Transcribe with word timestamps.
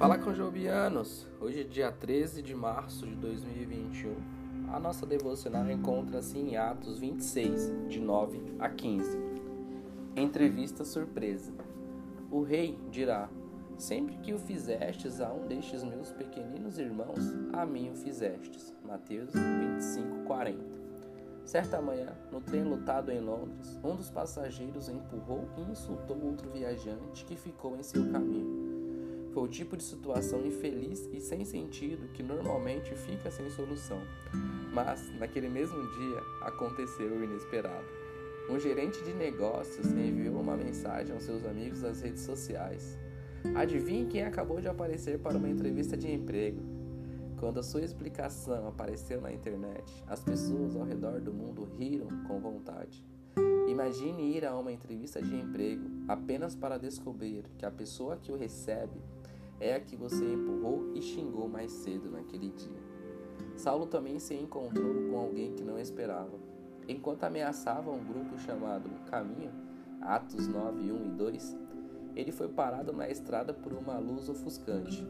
Fala 0.00 0.16
com 0.16 0.32
Jobianos! 0.32 1.26
Hoje 1.38 1.60
é 1.60 1.62
dia 1.62 1.92
13 1.92 2.40
de 2.40 2.54
março 2.54 3.06
de 3.06 3.14
2021. 3.16 4.14
A 4.72 4.80
nossa 4.80 5.04
devocional 5.04 5.70
encontra-se 5.70 6.38
em 6.38 6.56
Atos 6.56 6.98
26, 6.98 7.86
de 7.86 8.00
9 8.00 8.40
a 8.58 8.70
15. 8.70 9.18
Entrevista 10.16 10.86
surpresa. 10.86 11.52
O 12.30 12.40
rei 12.40 12.78
dirá: 12.90 13.28
Sempre 13.76 14.16
que 14.16 14.32
o 14.32 14.38
fizestes 14.38 15.20
a 15.20 15.30
um 15.34 15.46
destes 15.46 15.84
meus 15.84 16.10
pequeninos 16.10 16.78
irmãos, 16.78 17.20
a 17.52 17.66
mim 17.66 17.90
o 17.90 17.94
fizestes. 17.94 18.74
Mateus 18.82 19.34
25, 19.34 20.24
40. 20.24 20.58
Certa 21.44 21.78
manhã, 21.82 22.16
no 22.32 22.40
trem 22.40 22.64
lotado 22.64 23.12
em 23.12 23.20
Londres, 23.20 23.78
um 23.84 23.94
dos 23.96 24.08
passageiros 24.08 24.88
empurrou 24.88 25.46
e 25.58 25.70
insultou 25.70 26.18
outro 26.24 26.48
viajante 26.48 27.22
que 27.26 27.36
ficou 27.36 27.76
em 27.76 27.82
seu 27.82 28.10
caminho. 28.10 28.59
O 29.40 29.48
tipo 29.48 29.74
de 29.74 29.82
situação 29.82 30.44
infeliz 30.44 31.08
e 31.14 31.18
sem 31.18 31.46
sentido 31.46 32.12
que 32.12 32.22
normalmente 32.22 32.94
fica 32.94 33.30
sem 33.30 33.48
solução. 33.48 33.98
Mas, 34.70 35.10
naquele 35.18 35.48
mesmo 35.48 35.80
dia, 35.92 36.20
aconteceu 36.42 37.10
o 37.10 37.24
inesperado. 37.24 37.86
Um 38.50 38.60
gerente 38.60 39.02
de 39.02 39.14
negócios 39.14 39.86
enviou 39.92 40.38
uma 40.38 40.58
mensagem 40.58 41.14
aos 41.14 41.22
seus 41.22 41.46
amigos 41.46 41.80
das 41.80 42.02
redes 42.02 42.20
sociais. 42.20 42.98
Adivinhe 43.54 44.04
quem 44.08 44.24
acabou 44.24 44.60
de 44.60 44.68
aparecer 44.68 45.18
para 45.18 45.38
uma 45.38 45.48
entrevista 45.48 45.96
de 45.96 46.12
emprego. 46.12 46.60
Quando 47.38 47.60
a 47.60 47.62
sua 47.62 47.80
explicação 47.80 48.68
apareceu 48.68 49.22
na 49.22 49.32
internet, 49.32 50.04
as 50.06 50.22
pessoas 50.22 50.76
ao 50.76 50.84
redor 50.84 51.18
do 51.18 51.32
mundo 51.32 51.66
riram 51.78 52.08
com 52.28 52.38
vontade. 52.38 53.02
Imagine 53.66 54.36
ir 54.36 54.44
a 54.44 54.54
uma 54.54 54.70
entrevista 54.70 55.22
de 55.22 55.34
emprego 55.34 55.88
apenas 56.06 56.54
para 56.54 56.76
descobrir 56.76 57.44
que 57.56 57.64
a 57.64 57.70
pessoa 57.70 58.18
que 58.18 58.30
o 58.30 58.36
recebe 58.36 59.00
é 59.60 59.74
a 59.74 59.80
que 59.80 59.94
você 59.94 60.24
empurrou 60.24 60.90
e 60.94 61.02
xingou 61.02 61.48
mais 61.48 61.70
cedo 61.70 62.10
naquele 62.10 62.48
dia. 62.48 62.82
Saulo 63.54 63.86
também 63.86 64.18
se 64.18 64.34
encontrou 64.34 65.08
com 65.08 65.18
alguém 65.18 65.52
que 65.52 65.62
não 65.62 65.78
esperava. 65.78 66.38
Enquanto 66.88 67.24
ameaçava 67.24 67.90
um 67.90 68.02
grupo 68.02 68.38
chamado 68.38 68.88
Caminho, 69.10 69.52
Atos 70.00 70.48
9, 70.48 70.90
1 70.90 71.06
e 71.06 71.08
2, 71.10 71.58
ele 72.16 72.32
foi 72.32 72.48
parado 72.48 72.92
na 72.92 73.08
estrada 73.08 73.52
por 73.52 73.72
uma 73.74 73.98
luz 73.98 74.28
ofuscante. 74.28 75.06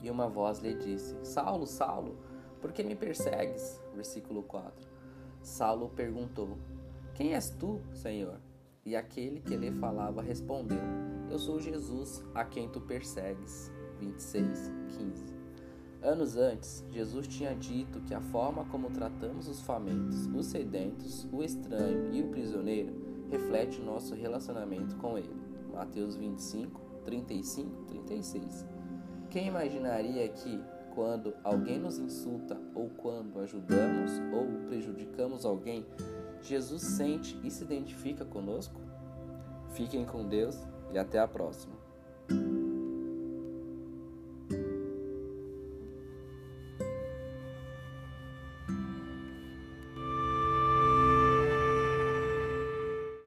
E 0.00 0.10
uma 0.10 0.28
voz 0.28 0.58
lhe 0.60 0.74
disse: 0.74 1.14
Saulo, 1.22 1.66
Saulo, 1.66 2.16
por 2.60 2.72
que 2.72 2.82
me 2.82 2.96
persegues? 2.96 3.80
Versículo 3.94 4.42
4. 4.42 4.88
Saulo 5.42 5.90
perguntou: 5.90 6.56
Quem 7.14 7.34
és 7.34 7.50
tu, 7.50 7.80
Senhor? 7.92 8.40
E 8.84 8.96
aquele 8.96 9.40
que 9.40 9.56
lhe 9.56 9.70
falava 9.72 10.20
respondeu: 10.20 10.80
eu 11.32 11.38
sou 11.38 11.58
Jesus 11.58 12.22
a 12.34 12.44
quem 12.44 12.68
tu 12.68 12.78
persegues. 12.78 13.72
26, 14.00 14.70
15. 14.98 15.24
Anos 16.02 16.36
antes, 16.36 16.84
Jesus 16.90 17.26
tinha 17.26 17.54
dito 17.54 18.02
que 18.02 18.12
a 18.12 18.20
forma 18.20 18.66
como 18.66 18.90
tratamos 18.90 19.48
os 19.48 19.62
famintos, 19.62 20.26
os 20.26 20.44
sedentos, 20.44 21.26
o 21.32 21.42
estranho 21.42 22.12
e 22.12 22.22
o 22.22 22.28
prisioneiro 22.28 22.92
reflete 23.30 23.80
o 23.80 23.84
nosso 23.84 24.14
relacionamento 24.14 24.94
com 24.96 25.16
Ele. 25.16 25.34
Mateus 25.72 26.16
25, 26.16 26.78
35, 27.02 27.84
36. 27.84 28.66
Quem 29.30 29.46
imaginaria 29.46 30.28
que, 30.28 30.60
quando 30.94 31.32
alguém 31.42 31.78
nos 31.78 31.98
insulta 31.98 32.60
ou 32.74 32.90
quando 32.90 33.40
ajudamos 33.40 34.10
ou 34.34 34.68
prejudicamos 34.68 35.46
alguém, 35.46 35.86
Jesus 36.42 36.82
sente 36.82 37.38
e 37.42 37.50
se 37.50 37.64
identifica 37.64 38.24
conosco? 38.24 38.80
Fiquem 39.74 40.04
com 40.04 40.28
Deus 40.28 40.58
e 40.92 40.98
até 40.98 41.18
a 41.18 41.28
próxima. 41.28 41.81